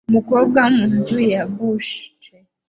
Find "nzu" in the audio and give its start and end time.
0.95-1.17